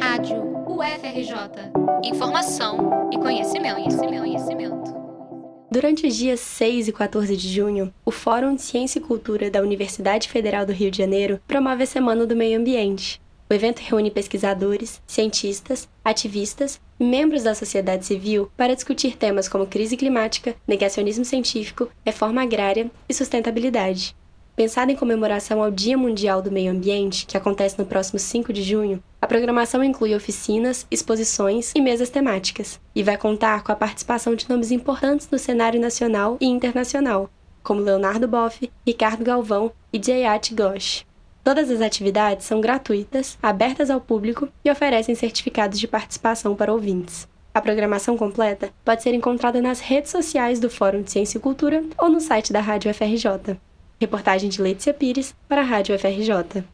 [0.00, 1.72] Rádio UFRJ.
[2.04, 4.94] Informação e conhecimento, conhecimento, conhecimento.
[5.70, 9.60] Durante os dias 6 e 14 de junho, o Fórum de Ciência e Cultura da
[9.60, 13.20] Universidade Federal do Rio de Janeiro promove a Semana do Meio Ambiente.
[13.50, 19.66] O evento reúne pesquisadores, cientistas, ativistas e membros da sociedade civil para discutir temas como
[19.66, 24.14] crise climática, negacionismo científico, reforma agrária e sustentabilidade.
[24.56, 28.62] Pensada em comemoração ao Dia Mundial do Meio Ambiente, que acontece no próximo 5 de
[28.62, 34.34] junho, a programação inclui oficinas, exposições e mesas temáticas, e vai contar com a participação
[34.34, 37.30] de nomes importantes no cenário nacional e internacional,
[37.62, 41.06] como Leonardo Boff, Ricardo Galvão e Jayat Ghosh.
[41.42, 47.26] Todas as atividades são gratuitas, abertas ao público e oferecem certificados de participação para ouvintes.
[47.54, 51.82] A programação completa pode ser encontrada nas redes sociais do Fórum de Ciência e Cultura
[51.96, 53.56] ou no site da Rádio FRJ.
[53.98, 56.73] Reportagem de Letícia Pires para a Rádio FRJ.